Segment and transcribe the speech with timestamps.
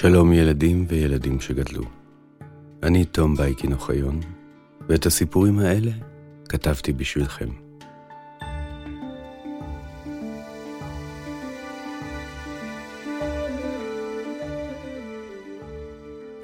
[0.00, 1.82] שלום ילדים וילדים שגדלו.
[2.82, 4.20] אני תום בייקין אוחיון,
[4.88, 5.90] ואת הסיפורים האלה
[6.48, 7.48] כתבתי בשבילכם.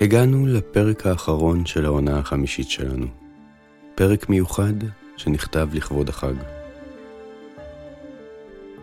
[0.01, 3.07] הגענו לפרק האחרון של העונה החמישית שלנו.
[3.95, 4.75] פרק מיוחד
[5.17, 6.35] שנכתב לכבוד החג.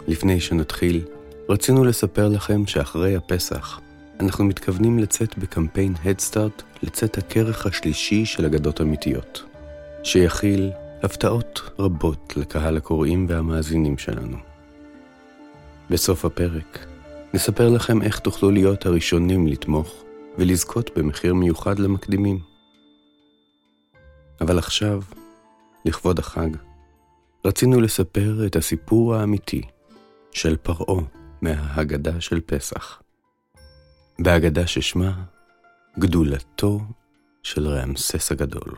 [0.07, 1.01] לפני שנתחיל,
[1.49, 3.79] רצינו לספר לכם שאחרי הפסח,
[4.19, 9.43] אנחנו מתכוונים לצאת בקמפיין הדסטארט לצאת הכרך השלישי של אגדות אמיתיות,
[10.03, 10.71] שיכיל
[11.03, 14.37] הפתעות רבות לקהל הקוראים והמאזינים שלנו.
[15.89, 16.85] בסוף הפרק
[17.33, 20.03] נספר לכם איך תוכלו להיות הראשונים לתמוך
[20.37, 22.39] ולזכות במחיר מיוחד למקדימים.
[24.41, 25.01] אבל עכשיו,
[25.85, 26.49] לכבוד החג,
[27.45, 29.61] רצינו לספר את הסיפור האמיתי
[30.31, 31.03] של פרעה
[31.41, 33.02] מההגדה של פסח.
[34.19, 35.23] בהגדה ששמה
[35.99, 36.79] גדולתו
[37.43, 38.75] של רעמסס הגדול.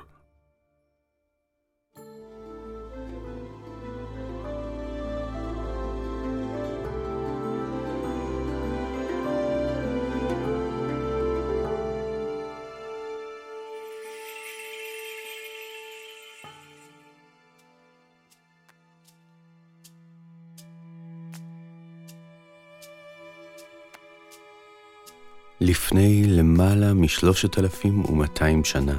[25.68, 28.98] לפני למעלה משלושת אלפים ומאתיים שנה.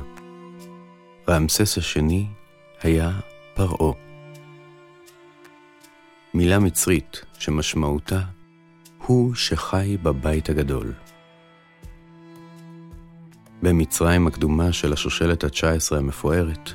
[1.29, 2.27] רעמסס השני
[2.83, 3.11] היה
[3.55, 3.93] פרעה.
[6.35, 8.21] מילה מצרית שמשמעותה
[9.07, 10.93] הוא שחי בבית הגדול.
[13.63, 16.71] במצרים הקדומה של השושלת התשע עשרה המפוארת,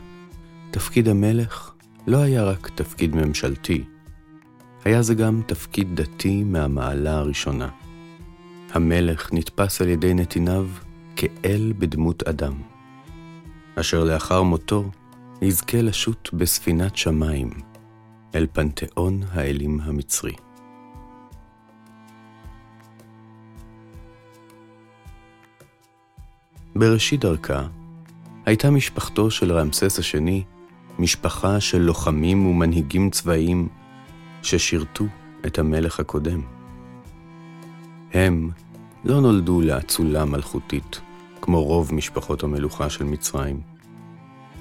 [0.71, 1.71] תפקיד המלך
[2.07, 3.83] לא היה רק תפקיד ממשלתי,
[4.85, 7.80] היה זה גם תפקיד דתי מהמעלה הראשונה.
[8.73, 10.67] המלך נתפס על ידי נתיניו
[11.15, 12.53] כאל בדמות אדם,
[13.75, 14.91] אשר לאחר מותו
[15.41, 17.49] יזכה לשוט בספינת שמיים
[18.35, 20.33] אל פנתיאון האלים המצרי.
[26.75, 27.67] בראשית דרכה
[28.45, 30.43] הייתה משפחתו של רמסס השני
[30.99, 33.67] משפחה של לוחמים ומנהיגים צבאיים
[34.43, 35.05] ששירתו
[35.45, 36.60] את המלך הקודם.
[38.13, 38.49] הם
[39.03, 41.01] לא נולדו לאצולה מלכותית,
[41.41, 43.61] כמו רוב משפחות המלוכה של מצרים.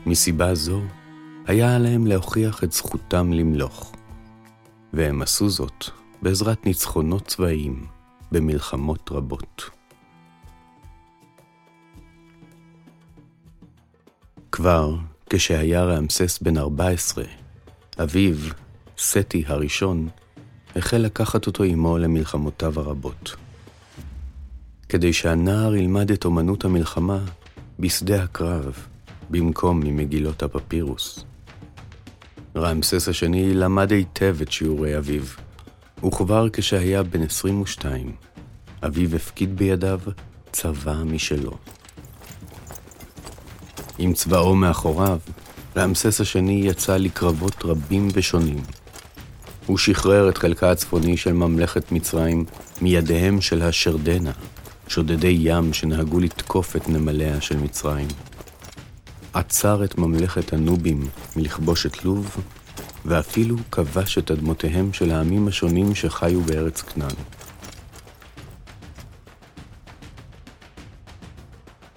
[0.07, 0.81] מסיבה זו,
[1.47, 3.93] היה עליהם להוכיח את זכותם למלוך,
[4.93, 5.85] והם עשו זאת
[6.23, 7.87] בעזרת ניצחונות צבאיים
[8.33, 9.71] במלחמות רבות.
[14.53, 14.97] כבר
[15.31, 17.25] כשהיה רעמסס בן 14,
[18.03, 18.37] אביו,
[18.99, 20.09] סטי הראשון,
[20.77, 23.37] החל לקחת אותו עמו למלחמותיו הרבות.
[24.89, 27.19] כדי שהנער ילמד את אומנות המלחמה
[27.79, 28.75] בשדה הקרב,
[29.31, 31.25] במקום ממגילות הפפירוס.
[32.57, 35.23] רמסס השני למד היטב את שיעורי אביו,
[36.05, 38.13] וכבר כשהיה בן 22,
[38.87, 40.01] אביו הפקיד בידיו
[40.53, 41.53] צבא משלו.
[43.99, 45.19] עם צבאו מאחוריו,
[45.77, 48.63] רמסס השני יצא לקרבות רבים ושונים.
[49.71, 52.45] הוא שחרר את חלקה הצפוני של ממלכת מצרים
[52.81, 54.31] מידיהם של השרדנה,
[54.89, 58.07] שודדי ים שנהגו לתקוף את נמליה של מצרים.
[59.33, 62.37] עצר את ממלכת הנובים מלכבוש את לוב,
[63.05, 67.17] ואפילו כבש את אדמותיהם של העמים השונים שחיו בארץ כנען.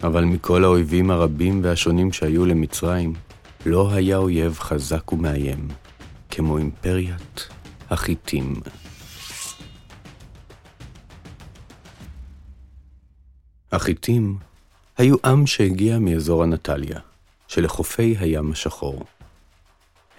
[0.03, 3.13] אבל מכל האויבים הרבים והשונים שהיו למצרים,
[3.65, 5.67] לא היה אויב חזק ומאיים,
[6.31, 7.47] כמו אימפריית
[7.89, 8.53] החיטים.
[13.71, 14.37] החיטים
[14.97, 16.99] היו עם שהגיע מאזור אנטליה,
[17.47, 19.03] שלחופי הים השחור.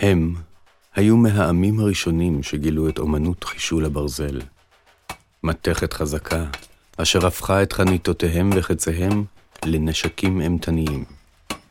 [0.00, 0.34] הם
[0.94, 4.40] היו מהעמים הראשונים שגילו את אומנות חישול הברזל.
[5.42, 6.44] מתכת חזקה,
[6.96, 9.24] אשר הפכה את חניתותיהם וחציהם
[9.64, 11.04] לנשקים אימתניים,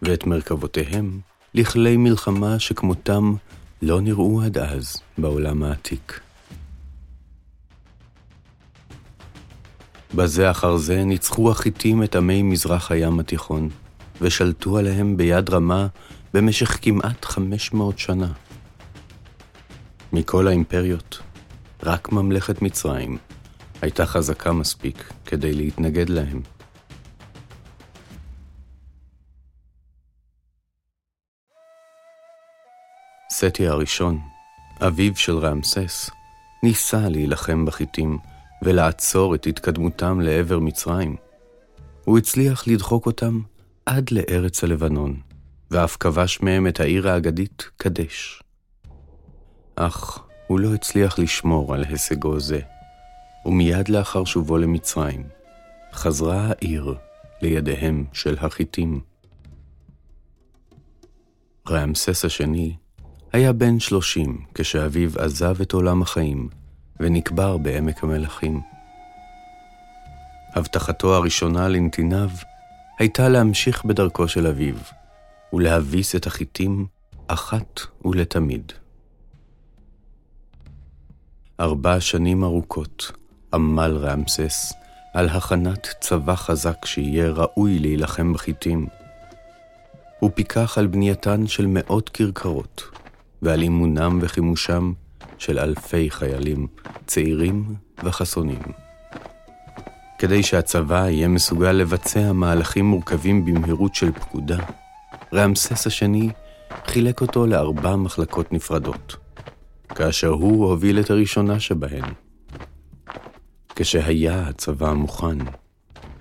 [0.02, 1.20] ואת מרכבותיהם
[1.54, 3.34] לכלי מלחמה שכמותם
[3.86, 6.20] לא נראו עד אז בעולם העתיק.
[10.16, 13.70] בזה אחר זה ניצחו החיטים את עמי מזרח הים התיכון,
[14.22, 15.88] ושלטו עליהם ביד רמה
[16.34, 18.32] במשך כמעט 500 שנה.
[20.14, 21.20] מכל האימפריות,
[21.84, 23.18] רק ממלכת מצרים
[23.82, 26.42] הייתה חזקה מספיק כדי להתנגד להם.
[33.48, 34.20] סטי הראשון,
[34.82, 36.10] אביו של רעמסס,
[36.64, 38.18] ניסה להילחם בחיטים
[38.62, 41.16] ולעצור את התקדמותם לעבר מצרים,
[42.06, 43.42] הוא הצליח לדחוק אותם
[43.86, 45.20] עד לארץ הלבנון,
[45.72, 48.44] ואף כבש מהם את העיר האגדית קדש.
[49.76, 52.60] אך הוא לא הצליח לשמור על הישגו זה,
[53.46, 55.24] ומיד לאחר שובו למצרים,
[55.94, 56.96] חזרה העיר
[57.42, 59.02] לידיהם של החיתים.
[61.70, 62.76] רעמסס השני
[63.34, 66.50] היה בן שלושים כשאביו עזב את עולם החיים
[67.00, 68.62] ונקבר בעמק המלכים.
[70.56, 72.30] הבטחתו הראשונה לנתיניו
[73.00, 74.76] הייתה להמשיך בדרכו של אביו
[75.54, 76.86] ולהביס את החיתים
[77.28, 78.72] אחת ולתמיד.
[81.60, 83.12] ארבע שנים ארוכות
[83.54, 84.74] עמל רעמסס
[85.14, 88.88] על הכנת צבא חזק שיהיה ראוי להילחם בחיתים.
[90.20, 92.84] הוא פיקח על בנייתן של מאות כרכרות,
[93.44, 94.94] ועל אימונם וחימושם
[95.38, 96.68] של אלפי חיילים,
[97.06, 98.62] צעירים וחסונים.
[100.18, 104.60] כדי שהצבא יהיה מסוגל לבצע מהלכים מורכבים במהירות של פקודה,
[105.34, 106.30] רעמסס השני
[106.86, 109.16] חילק אותו לארבע מחלקות נפרדות,
[109.90, 112.04] כאשר הוא הוביל את הראשונה שבהן.
[113.76, 115.38] כשהיה הצבא מוכן,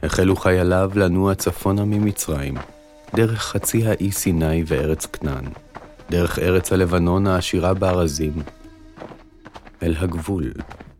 [0.03, 2.55] החלו חייליו לנוע צפונה ממצרים,
[3.17, 5.45] דרך חצי האי סיני וארץ כנען,
[6.11, 8.33] דרך ארץ הלבנון העשירה בארזים,
[9.83, 10.53] אל הגבול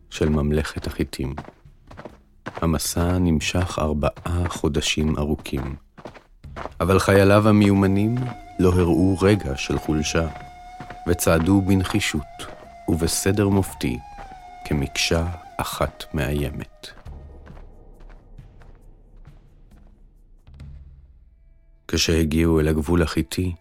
[0.09, 1.35] של ממלכת החיתים.
[2.45, 5.75] המסע נמשך ארבעה חודשים ארוכים,
[6.79, 8.15] אבל חייליו המיומנים
[8.59, 10.27] לא הראו רגע של חולשה,
[11.07, 12.21] וצעדו בנחישות
[12.87, 13.97] ובסדר מופתי
[14.65, 15.25] כמקשה
[15.57, 16.87] אחת מאיימת.
[21.87, 23.55] כשהגיעו אל הגבול החיתי,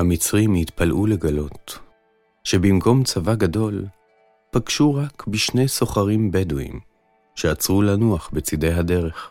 [0.00, 1.78] המצרים התפלאו לגלות
[2.44, 3.84] שבמקום צבא גדול,
[4.50, 6.80] פגשו רק בשני סוחרים בדואים
[7.34, 9.30] שעצרו לנוח בצידי הדרך.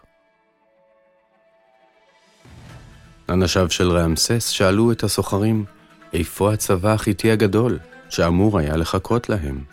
[3.30, 5.66] אנשיו של רעמסס שאלו את הסוחרים,
[6.14, 7.80] איפה הצבא החיתי הגדול
[8.10, 9.64] שאמור היה לחכות להם?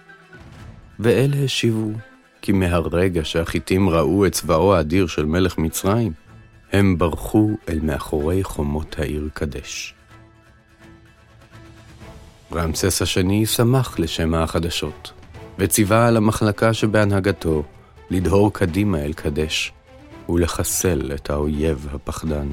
[0.99, 1.91] ואלה השיבו,
[2.43, 6.13] כי מהרגע שהחיתים ראו את צבאו האדיר של מלך מצרים,
[6.73, 9.97] הם ברחו אל מאחורי חומות העיר קדש.
[12.53, 15.13] רמסס השני שמח לשמע החדשות,
[15.59, 17.63] וציווה על המחלקה שבהנהגתו
[18.11, 19.73] לדהור קדימה אל קדש,
[20.29, 22.49] ולחסל את האויב הפחדן.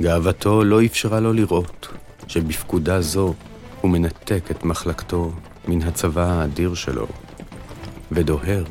[0.00, 1.88] גאוותו לא אפשרה לו לראות
[2.28, 3.34] שבפקודה זו
[3.80, 5.32] הוא מנתק את מחלקתו
[5.68, 7.06] מן הצבא האדיר שלו,
[8.12, 8.64] ודוהר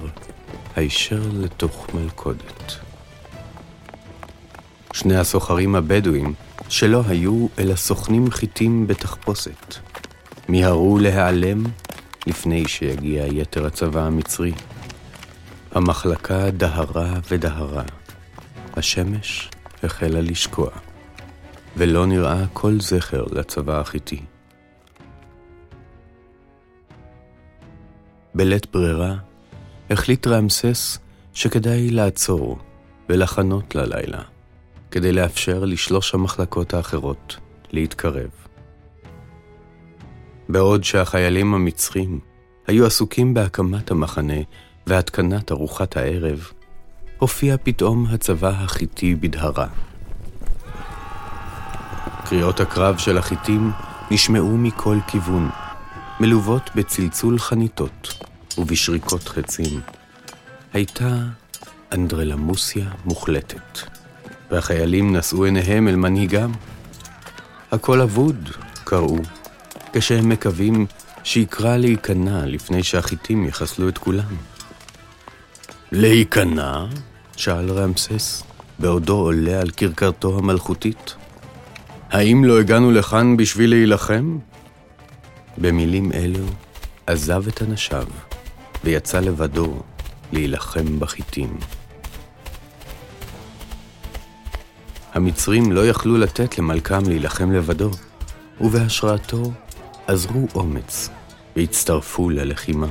[0.76, 2.76] הישר לתוך מלכודת.
[4.94, 6.34] שני הסוחרים הבדואים,
[6.70, 9.76] שלא היו אלא סוכנים חיטים בתחפושת,
[10.50, 11.64] מיהרו להיעלם
[12.28, 14.54] לפני שיגיע יתר הצבא המצרי.
[15.72, 17.84] המחלקה דהרה ודהרה,
[18.78, 19.50] השמש
[19.84, 20.70] החלה לשקוע,
[21.78, 24.22] ולא נראה כל זכר לצבא החיטי.
[28.36, 29.16] בלית ברירה,
[29.90, 31.00] החליט רמסס
[31.34, 32.60] שכדאי לעצור
[33.10, 34.22] ולחנות ללילה,
[34.98, 37.38] כדי לאפשר לשלוש המחלקות האחרות
[37.72, 38.30] להתקרב.
[40.50, 42.20] בעוד שהחיילים המצרים
[42.68, 44.42] היו עסוקים בהקמת המחנה
[44.88, 46.48] והתקנת ארוחת הערב,
[47.18, 49.68] הופיע פתאום הצבא החיתי בדהרה.
[52.26, 53.72] קריאות הקרב של החיטים
[54.12, 55.50] נשמעו מכל כיוון,
[56.20, 58.24] מלוות בצלצול חניתות
[58.58, 59.82] ובשריקות חצים.
[60.74, 61.18] הייתה
[61.92, 63.97] אנדרלמוסיה מוחלטת,
[64.52, 66.52] והחיילים נשאו עיניהם אל מנהיגם.
[67.72, 68.50] הכל אבוד,
[68.84, 69.18] קראו,
[69.94, 70.86] כשהם מקווים
[71.24, 74.36] שיקרא להיכנע לפני שהחיטים יחסלו את כולם.
[75.92, 76.86] להיכנע?
[77.38, 78.44] שאל רמסס,
[78.80, 81.16] בעודו עולה על כרכרתו המלכותית.
[82.10, 84.38] האם לא הגענו לכאן בשביל להילחם?
[85.58, 86.46] במילים אלו
[87.08, 88.08] עזב את אנשיו
[88.84, 89.82] ויצא לבדו
[90.32, 91.58] להילחם בחיטים.
[95.18, 97.92] המצרים לא יכלו לתת למלכם להילחם לבדו,
[98.62, 99.52] ובהשראתו
[100.08, 101.10] עזרו אומץ
[101.56, 102.88] והצטרפו ללחימה.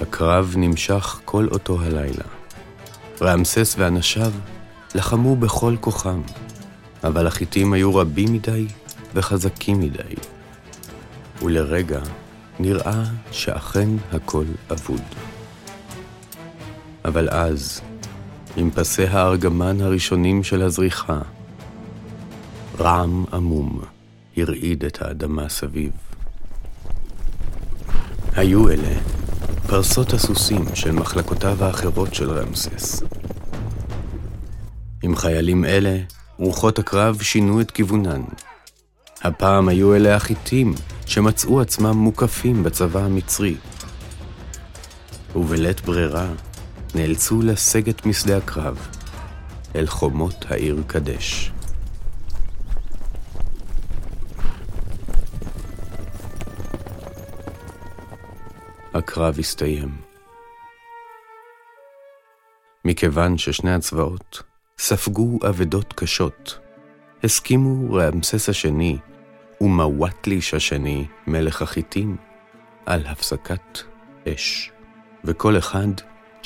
[0.00, 2.24] הקרב נמשך כל אותו הלילה.
[3.22, 4.32] רעמסס ואנשיו
[4.94, 6.20] לחמו בכל כוחם,
[7.04, 8.66] אבל החיטים היו רבים מדי
[9.14, 10.14] וחזקים מדי.
[11.42, 12.00] ולרגע
[12.58, 15.02] נראה שאכן הכל אבוד.
[17.04, 17.80] אבל אז,
[18.56, 21.18] עם פסי הארגמן הראשונים של הזריחה,
[22.80, 23.80] רעם עמום
[24.36, 25.92] הרעיד את האדמה סביב.
[28.36, 28.98] היו אלה
[29.66, 33.02] פרסות הסוסים של מחלקותיו האחרות של רמסס.
[35.02, 35.98] עם חיילים אלה,
[36.38, 38.22] רוחות הקרב שינו את כיוונן.
[39.22, 40.74] הפעם היו אלה החיטים
[41.06, 43.56] שמצאו עצמם מוקפים בצבא המצרי.
[45.36, 46.28] ובלית ברירה
[46.94, 48.88] נאלצו לסגת משדה הקרב
[49.74, 51.52] אל חומות העיר קדש.
[58.94, 59.96] הקרב הסתיים.
[62.84, 64.42] מכיוון ששני הצבאות
[64.78, 66.58] ספגו אבדות קשות,
[67.24, 68.98] הסכימו רעמסס השני
[69.60, 72.16] ומוואטליש השני, מלך החיטים,
[72.86, 73.78] על הפסקת
[74.28, 74.72] אש,
[75.24, 75.88] וכל אחד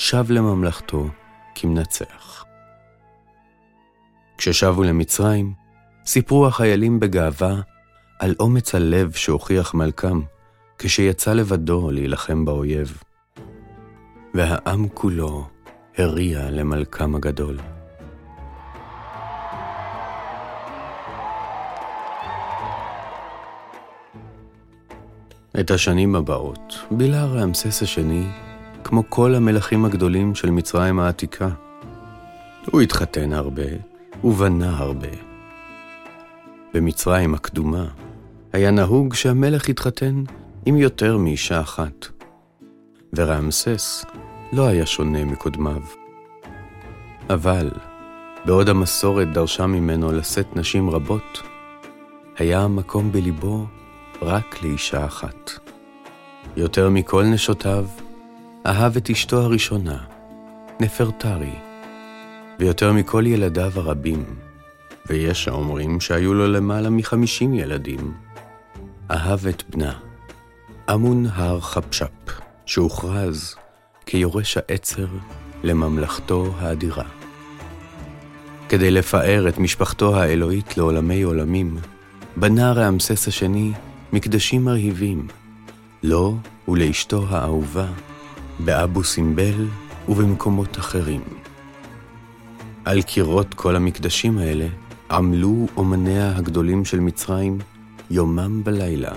[0.01, 1.07] שב לממלכתו
[1.55, 2.45] כמנצח.
[4.39, 5.53] כששבו למצרים,
[6.07, 7.61] סיפרו החיילים בגאווה
[8.19, 10.21] על אומץ הלב שהוכיח מלכם
[10.79, 13.03] כשיצא לבדו להילחם באויב.
[14.35, 15.49] והעם כולו
[15.97, 17.59] הריע למלכם הגדול.
[25.61, 28.27] את השנים הבאות בילה רעמסס השני
[28.89, 31.49] כמו כל המלכים הגדולים של מצרים העתיקה.
[32.71, 33.63] הוא התחתן הרבה
[34.25, 35.09] ובנה הרבה.
[36.75, 37.89] במצרים הקדומה
[38.53, 40.23] היה נהוג שהמלך התחתן
[40.67, 42.07] עם יותר מאישה אחת,
[43.13, 44.05] ורעמסס
[44.53, 45.83] לא היה שונה מקודמיו.
[47.31, 47.71] אבל,
[48.45, 51.43] בעוד המסורת דרשה ממנו לשאת נשים רבות,
[52.37, 53.67] היה המקום בליבו
[54.23, 55.51] רק לאישה אחת.
[56.57, 57.87] יותר מכל נשותיו,
[58.67, 59.99] אהב את אשתו הראשונה,
[60.81, 61.55] נפרטרי,
[62.59, 64.25] ויותר מכל ילדיו הרבים,
[65.07, 68.15] ויש האומרים שהיו לו למעלה מחמישים ילדים,
[69.11, 69.93] אהב את בנה,
[70.95, 73.55] אמון הר חפשפ, שהוכרז
[74.07, 75.07] כיורש העצר
[75.63, 77.05] לממלכתו האדירה.
[78.69, 81.79] כדי לפאר את משפחתו האלוהית לעולמי עולמים,
[82.37, 83.73] בנה רעמסס השני
[84.13, 85.27] מקדשים מרהיבים,
[86.03, 86.37] לו
[86.69, 87.87] ולאשתו האהובה,
[88.59, 89.67] באבו סימבל
[90.09, 91.23] ובמקומות אחרים.
[92.85, 94.67] על קירות כל המקדשים האלה
[95.11, 97.59] עמלו אומניה הגדולים של מצרים
[98.11, 99.13] יומם בלילה,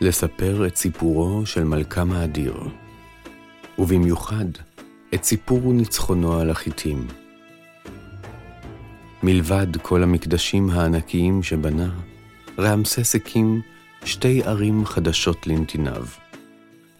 [0.00, 2.54] לספר את סיפורו של מלכם האדיר,
[3.78, 4.44] ובמיוחד
[5.14, 7.06] את סיפור ניצחונו על החיטים.
[9.22, 11.90] מלבד כל המקדשים הענקיים שבנה,
[12.58, 13.60] רעמסס הקים
[14.04, 16.06] שתי ערים חדשות לנתיניו.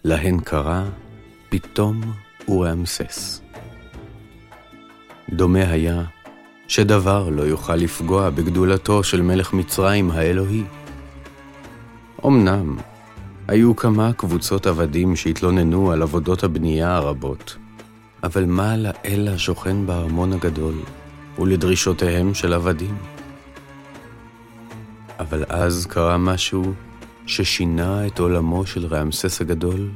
[0.04, 0.84] להן קרא
[1.48, 2.00] פתאום
[2.48, 3.40] ורעמסס.
[5.30, 6.02] דומה היה
[6.68, 10.64] שדבר לא יוכל לפגוע בגדולתו של מלך מצרים האלוהי.
[12.26, 12.76] אמנם,
[13.48, 17.56] היו כמה קבוצות עבדים שהתלוננו על עבודות הבנייה הרבות,
[18.22, 20.74] אבל מה לאל השוכן בארמון הגדול
[21.38, 22.96] ולדרישותיהם של עבדים?
[25.18, 26.72] אבל אז קרה משהו
[27.26, 29.90] ששינה את עולמו של רעמסס הגדול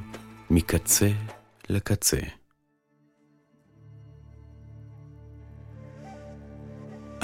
[0.50, 1.08] מקצה
[1.70, 2.20] לקצה.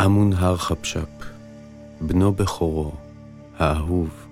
[0.05, 1.09] אמון הר חפשפ,
[2.01, 2.93] בנו בכורו,
[3.59, 4.27] האהוב,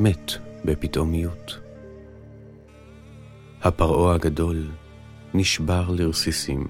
[0.00, 0.32] מת
[0.64, 1.58] בפתאומיות.
[3.62, 4.70] הפרעה הגדול
[5.34, 6.66] נשבר לרסיסים.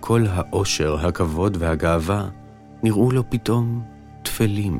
[0.00, 2.28] כל העושר, הכבוד והגאווה
[2.82, 3.84] נראו לו פתאום
[4.22, 4.78] טפלים.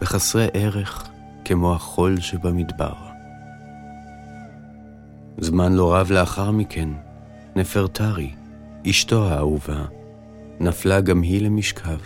[0.00, 1.10] וחסרי ערך
[1.44, 3.09] כמו החול שבמדבר.
[5.40, 6.88] זמן לא רב לאחר מכן,
[7.56, 8.30] נפרטרי,
[8.90, 9.84] אשתו האהובה,
[10.60, 11.98] נפלה גם היא למשכב,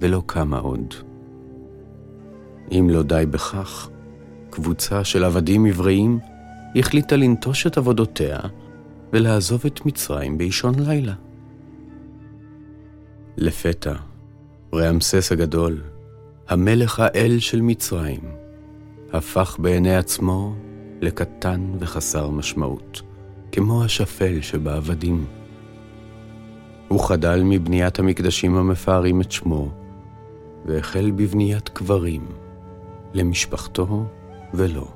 [0.00, 0.94] ולא קמה עוד.
[2.70, 3.88] אם לא די בכך,
[4.50, 6.18] קבוצה של עבדים עבריים
[6.76, 8.38] החליטה לנטוש את עבודותיה
[9.12, 11.14] ולעזוב את מצרים באישון לילה.
[13.36, 13.94] לפתע,
[14.74, 15.80] רעמסס הגדול,
[16.48, 18.20] המלך האל של מצרים,
[19.12, 20.54] הפך בעיני עצמו
[21.02, 23.02] לקטן וחסר משמעות,
[23.52, 25.26] כמו השפל שבעבדים.
[26.88, 29.68] הוא חדל מבניית המקדשים המפארים את שמו,
[30.66, 32.26] והחל בבניית קברים,
[33.14, 34.04] למשפחתו
[34.54, 34.88] ולו.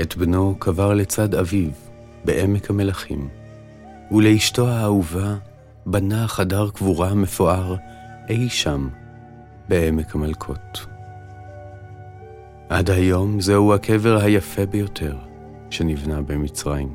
[0.00, 1.70] את בנו קבר לצד אביו,
[2.24, 3.28] בעמק המלכים,
[4.12, 5.36] ולאשתו האהובה
[5.86, 7.76] בנה חדר קבורה מפואר
[8.28, 8.88] אי שם
[9.68, 10.93] בעמק המלכות.
[12.68, 15.16] עד היום זהו הקבר היפה ביותר
[15.70, 16.88] שנבנה במצרים.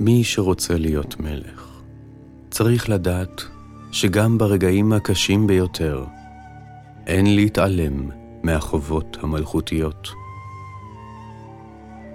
[0.00, 1.82] מי שרוצה להיות מלך,
[2.50, 3.42] צריך לדעת
[3.92, 6.04] שגם ברגעים הקשים ביותר
[7.06, 8.10] אין להתעלם
[8.42, 10.08] מהחובות המלכותיות.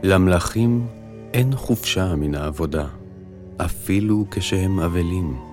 [0.03, 0.87] למלכים
[1.33, 2.87] אין חופשה מן העבודה,
[3.57, 5.50] אפילו כשהם אבלים.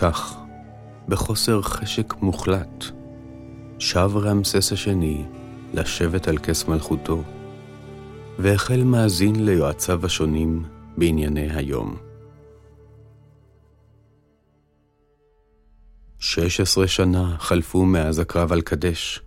[0.00, 0.36] כך,
[1.08, 2.84] בחוסר חשק מוחלט,
[3.78, 5.24] שב רמסס השני
[5.74, 7.22] לשבת על כס מלכותו,
[8.38, 10.64] והחל מאזין ליועציו השונים
[10.96, 11.96] בענייני היום.
[16.18, 19.20] שש עשרה שנה חלפו מאז הקרב על קדש,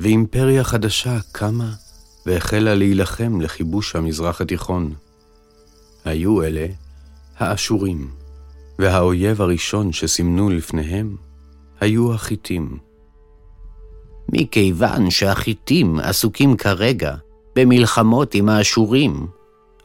[0.00, 1.72] ואימפריה חדשה קמה
[2.26, 4.94] והחלה להילחם לכיבוש המזרח התיכון.
[6.04, 6.66] היו אלה
[7.36, 8.10] האשורים,
[8.78, 11.16] והאויב הראשון שסימנו לפניהם
[11.80, 12.78] היו החיטים.
[14.32, 17.14] מכיוון שהחיטים עסוקים כרגע
[17.56, 19.26] במלחמות עם האשורים,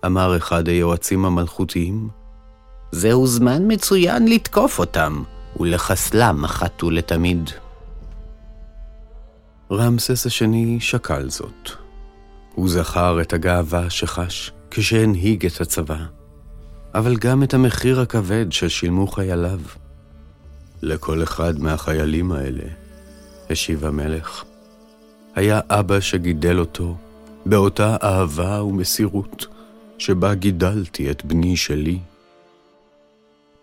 [0.05, 2.09] אמר אחד היועצים המלכותיים,
[2.91, 5.23] זהו זמן מצוין לתקוף אותם
[5.59, 7.50] ולחסלם אחת ולתמיד.
[9.71, 11.69] רמסס השני שקל זאת.
[12.55, 16.05] הוא זכר את הגאווה שחש כשהנהיג את הצבא,
[16.95, 19.59] אבל גם את המחיר הכבד ששילמו חייליו.
[20.81, 22.63] לכל אחד מהחיילים האלה,
[23.50, 24.43] השיב המלך,
[25.35, 26.97] היה אבא שגידל אותו
[27.45, 29.45] באותה אהבה ומסירות
[29.97, 32.00] שבה גידלתי את בני שלי.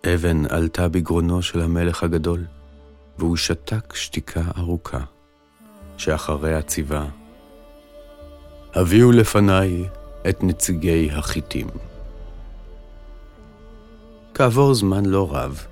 [0.06, 2.44] אבן עלתה בגרונו של המלך הגדול,
[3.18, 5.00] והוא שתק שתיקה ארוכה,
[5.96, 7.06] שאחריה ציווה,
[8.74, 9.84] הביאו לפניי
[10.28, 11.89] את נציגי החיטים.
[14.34, 15.66] כעבור זמן לא רב,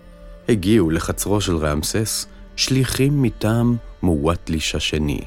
[0.48, 5.20] הגיעו לחצרו של רעמסס שליחים מטעם מוואטליש השני,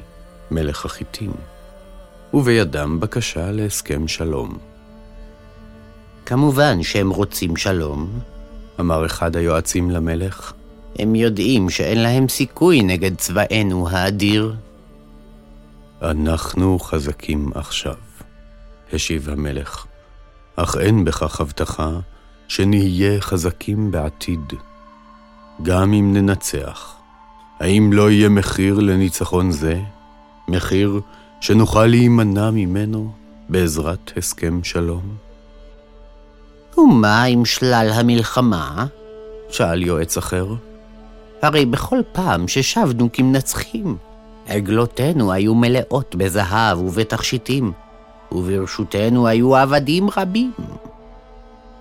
[0.50, 1.32] מלך החיטים,
[2.34, 4.58] ובידם בקשה להסכם שלום.
[6.26, 8.20] כמובן שהם רוצים שלום,
[8.80, 10.52] אמר אחד היועצים למלך.
[10.98, 14.54] הם יודעים שאין להם סיכוי נגד צבאנו האדיר.
[16.02, 17.94] אנחנו חזקים עכשיו,
[18.92, 19.86] השיב המלך,
[20.56, 21.90] אך אין בכך הבטחה
[22.52, 24.52] שנהיה חזקים בעתיד.
[25.62, 26.96] גם אם ננצח,
[27.60, 29.80] האם לא יהיה מחיר לניצחון זה?
[30.48, 31.00] מחיר
[31.40, 33.12] שנוכל להימנע ממנו
[33.48, 35.02] בעזרת הסכם שלום?
[36.78, 38.86] ומה עם שלל המלחמה?
[39.50, 40.54] שאל יועץ אחר.
[41.42, 43.96] הרי בכל פעם ששבנו כמנצחים,
[44.46, 47.72] עגלותינו היו מלאות בזהב ובתכשיטים,
[48.32, 50.52] וברשותנו היו עבדים רבים.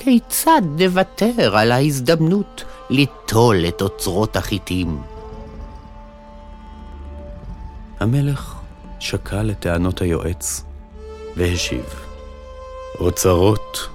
[0.03, 5.01] כיצד נוותר על ההזדמנות ליטול את אוצרות החיטים?
[7.99, 8.55] המלך
[8.99, 10.63] שקל את טענות היועץ
[11.37, 11.85] והשיב,
[12.99, 13.89] אוצרות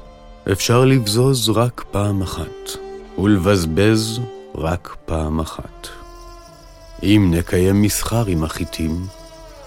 [0.53, 2.71] אפשר לבזוז רק פעם אחת,
[3.19, 4.21] ולבזבז
[4.55, 5.89] רק פעם אחת.
[7.03, 9.07] אם נקיים מסחר עם החיטים,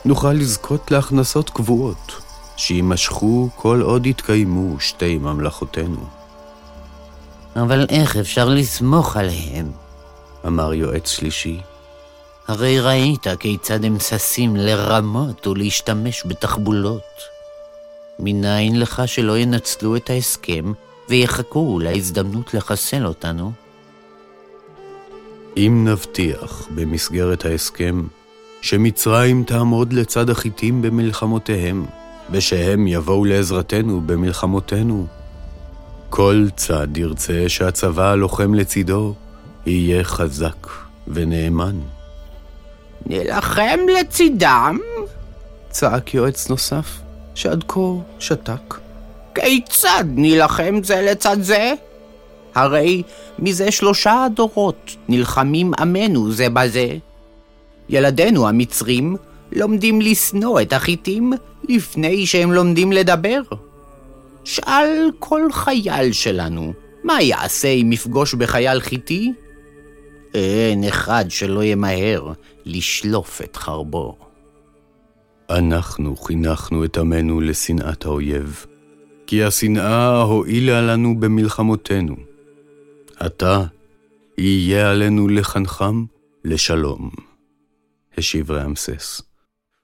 [0.06, 2.22] נוכל לזכות להכנסות קבועות,
[2.58, 6.19] שיימשכו כל עוד יתקיימו שתי ממלכותינו.
[7.56, 9.72] אבל איך אפשר לסמוך עליהם?
[10.48, 11.62] אמר יועץ שלישי.
[12.48, 17.04] הרי ראית כיצד הם ששים לרמות ולהשתמש בתחבולות.
[18.20, 20.74] מניין לך שלא ינצלו את ההסכם
[21.10, 23.52] ויחכו להזדמנות לחסל אותנו?
[25.58, 28.04] אם נבטיח במסגרת ההסכם
[28.62, 31.86] שמצרים תעמוד לצד החיטים במלחמותיהם,
[32.32, 35.08] ושהם יבואו לעזרתנו במלחמותינו,
[36.10, 39.14] כל צד ירצה שהצבא הלוחם לצידו
[39.66, 40.68] יהיה חזק
[41.08, 41.76] ונאמן.
[43.06, 44.80] נלחם לצידם?
[45.70, 47.00] צעק יועץ נוסף.
[47.36, 47.80] שעד כה
[48.20, 48.78] שתק.
[49.36, 51.74] כיצד נילחם זה לצד זה?
[52.56, 53.04] הרי
[53.40, 56.88] מזה שלושה דורות נלחמים עמנו זה בזה.
[57.90, 59.16] ילדינו המצרים
[59.52, 61.34] לומדים לשנוא את החיטים
[61.70, 63.42] לפני שהם לומדים לדבר.
[64.44, 66.74] שאל כל חייל שלנו,
[67.04, 69.34] מה יעשה אם יפגוש בחייל חיטי?
[70.34, 72.34] אין אחד שלא ימהר
[72.66, 74.18] לשלוף את חרבו.
[75.50, 78.66] אנחנו חינכנו את עמנו לשנאת האויב,
[79.28, 82.16] כי השנאה הועילה לנו במלחמותינו.
[83.18, 83.64] עתה
[84.38, 86.06] יהיה עלינו לחנכם
[86.46, 87.10] לשלום.
[88.18, 89.22] השיב רעמסס,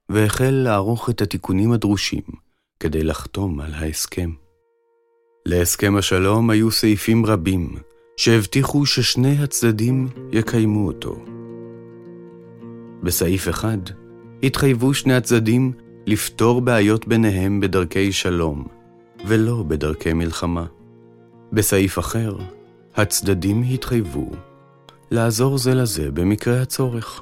[0.09, 2.23] והחל לערוך את התיקונים הדרושים
[2.79, 4.44] כדי לחתום על ההסכם.
[5.47, 7.69] להסכם השלום היו סעיפים רבים,
[8.17, 11.25] שהבטיחו ששני הצדדים יקיימו אותו.
[13.03, 13.77] בסעיף אחד,
[14.43, 15.71] התחייבו שני הצדדים
[16.07, 18.67] לפתור בעיות ביניהם בדרכי שלום,
[19.27, 20.65] ולא בדרכי מלחמה.
[21.51, 22.37] בסעיף אחר,
[22.95, 24.31] הצדדים התחייבו
[25.11, 27.21] לעזור זה לזה במקרה הצורך.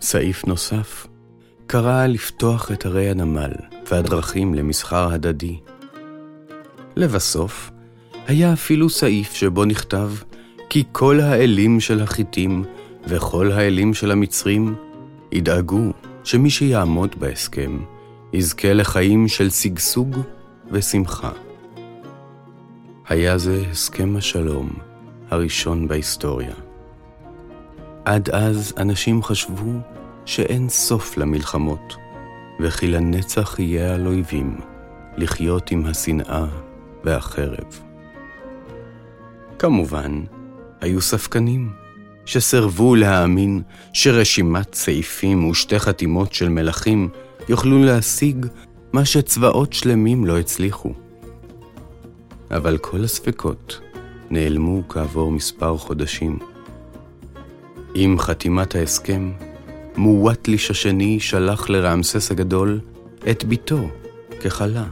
[0.00, 1.06] סעיף נוסף
[1.66, 3.52] קרא לפתוח את ערי הנמל
[3.90, 5.58] והדרכים למסחר הדדי.
[6.98, 7.70] לבסוף,
[8.26, 10.10] היה אפילו סעיף שבו נכתב
[10.70, 12.64] כי כל האלים של החיטים
[13.06, 14.74] וכל האלים של המצרים
[15.32, 15.92] ידאגו
[16.24, 17.78] שמי שיעמוד בהסכם
[18.32, 20.16] יזכה לחיים של שגשוג
[20.70, 21.30] ושמחה.
[23.08, 24.70] היה זה הסכם השלום
[25.30, 26.54] הראשון בהיסטוריה.
[28.04, 29.72] עד אז אנשים חשבו
[30.24, 31.96] שאין סוף למלחמות,
[32.60, 34.60] וכי לנצח יהיה על אויבים
[35.16, 36.67] לחיות עם השנאה
[37.04, 37.80] והחרב.
[39.58, 40.22] כמובן,
[40.80, 41.70] היו ספקנים
[42.26, 47.08] שסרבו להאמין שרשימת סעיפים ושתי חתימות של מלכים
[47.48, 48.46] יוכלו להשיג
[48.92, 50.92] מה שצבאות שלמים לא הצליחו.
[52.50, 53.80] אבל כל הספקות
[54.30, 56.38] נעלמו כעבור מספר חודשים.
[57.94, 59.32] עם חתימת ההסכם,
[59.96, 62.80] מואטליש השני שלח לרעמסס הגדול
[63.30, 63.88] את בתו
[64.44, 64.84] ככלה,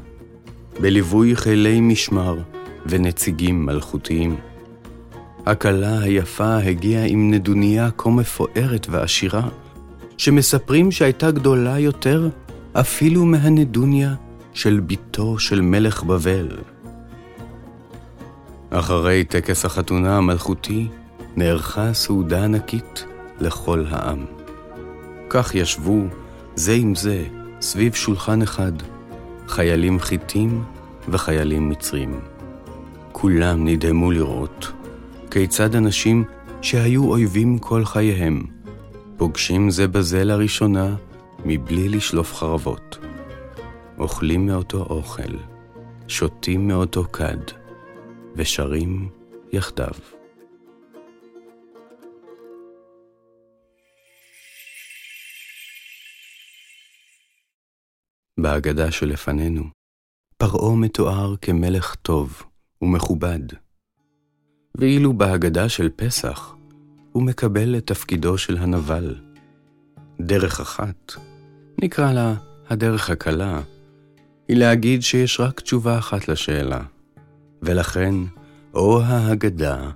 [0.80, 2.38] בליווי חילי משמר
[2.86, 4.36] ונציגים מלכותיים.
[5.46, 9.48] הכלה היפה הגיעה עם נדוניה כה מפוארת ועשירה,
[10.18, 12.28] שמספרים שהייתה גדולה יותר
[12.72, 14.14] אפילו מהנדוניה
[14.52, 16.48] של בתו של מלך בבל.
[18.70, 20.88] אחרי טקס החתונה המלכותי,
[21.36, 23.04] נערכה סעודה ענקית
[23.40, 24.24] לכל העם.
[25.28, 26.00] כך ישבו
[26.54, 27.24] זה עם זה
[27.60, 28.72] סביב שולחן אחד,
[29.48, 30.64] חיילים חיטים
[31.08, 32.20] וחיילים מצרים.
[33.12, 34.72] כולם נדהמו לראות
[35.30, 36.24] כיצד אנשים
[36.62, 38.42] שהיו אויבים כל חייהם,
[39.16, 40.96] פוגשים זה בזה לראשונה
[41.44, 42.98] מבלי לשלוף חרבות.
[43.98, 45.32] אוכלים מאותו אוכל,
[46.08, 47.38] שותים מאותו כד,
[48.36, 49.08] ושרים
[49.52, 50.15] יחדיו.
[58.40, 59.64] בהגדה שלפנינו,
[60.36, 62.42] פרעה מתואר כמלך טוב
[62.82, 63.40] ומכובד,
[64.74, 66.54] ואילו בהגדה של פסח
[67.12, 69.14] הוא מקבל את תפקידו של הנבל.
[70.20, 71.12] דרך אחת,
[71.82, 72.34] נקרא לה
[72.68, 73.60] הדרך הקלה,
[74.48, 76.80] היא להגיד שיש רק תשובה אחת לשאלה,
[77.62, 78.14] ולכן
[78.74, 79.90] או ההגדה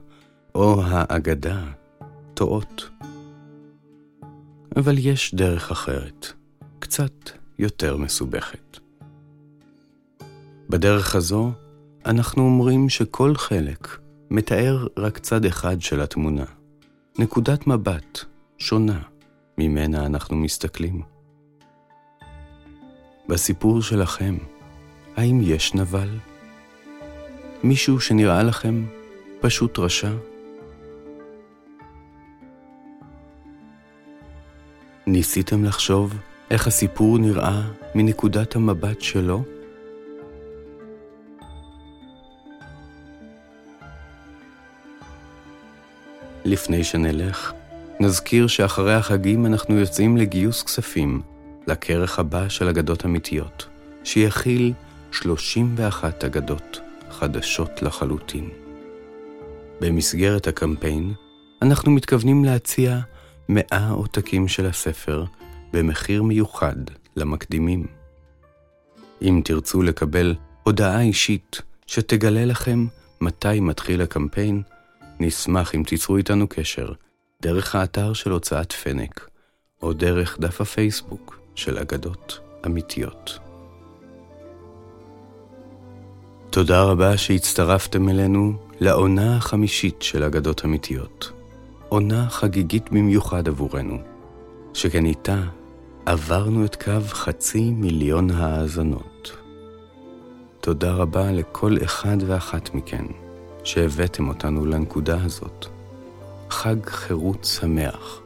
[0.55, 1.65] או האגדה
[2.35, 2.91] טועות.
[4.77, 6.27] אבל יש דרך אחרת,
[6.79, 8.79] קצת יותר מסובכת.
[10.69, 11.51] בדרך הזו,
[12.07, 13.99] אנחנו אומרים שכל חלק
[14.31, 16.45] מתאר רק צד אחד של התמונה,
[17.19, 18.19] נקודת מבט
[18.59, 19.03] שונה
[19.59, 21.03] ממנה אנחנו מסתכלים.
[23.29, 24.37] בסיפור שלכם,
[25.17, 26.19] האם יש נבל?
[27.63, 28.85] מישהו שנראה לכם
[29.41, 30.13] פשוט רשע?
[35.07, 36.15] ניסיתם לחשוב
[36.51, 37.63] איך הסיפור נראה
[37.95, 39.43] מנקודת המבט שלו?
[46.45, 47.53] לפני שנלך,
[48.01, 51.23] נזכיר שאחרי החגים אנחנו יוצאים לגיוס כספים
[51.67, 53.67] לכרך הבא של אגדות אמיתיות,
[54.05, 54.73] שיכיל
[55.13, 58.49] 31 אגדות חדשות לחלוטין.
[59.81, 61.13] במסגרת הקמפיין,
[61.63, 62.99] אנחנו מתכוונים להציע
[63.49, 65.25] 100 עותקים של הספר
[65.73, 66.77] במחיר מיוחד
[67.17, 67.87] למקדימים.
[69.23, 72.87] אם תרצו לקבל הודעה אישית שתגלה לכם
[73.21, 74.63] מתי מתחיל הקמפיין,
[75.21, 76.93] נשמח אם תיצרו איתנו קשר
[77.43, 79.29] דרך האתר של הוצאת פנק,
[79.83, 83.39] או דרך דף הפייסבוק של אגדות אמיתיות.
[86.51, 91.33] תודה רבה שהצטרפתם אלינו לעונה החמישית של אגדות אמיתיות.
[91.89, 93.99] עונה חגיגית במיוחד עבורנו,
[94.75, 95.43] שכן איתה
[96.11, 99.37] עברנו את קו חצי מיליון האזנות.
[100.61, 103.05] תודה רבה לכל אחד ואחת מכן
[103.65, 105.67] שהבאתם אותנו לנקודה הזאת.
[106.51, 108.21] חג חירות שמח.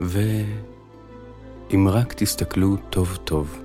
[0.00, 3.58] ואם רק תסתכלו טוב טוב,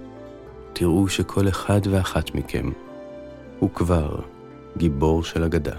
[0.73, 2.71] תראו שכל אחד ואחת מכם
[3.59, 4.19] הוא כבר
[4.77, 5.75] גיבור של אגדה.